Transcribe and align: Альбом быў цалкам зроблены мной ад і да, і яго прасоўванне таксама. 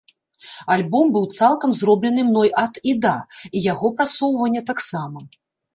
Альбом 0.75 1.11
быў 1.17 1.25
цалкам 1.39 1.75
зроблены 1.81 2.21
мной 2.31 2.49
ад 2.65 2.73
і 2.93 2.97
да, 3.05 3.15
і 3.53 3.65
яго 3.71 3.87
прасоўванне 4.01 4.61
таксама. 4.73 5.19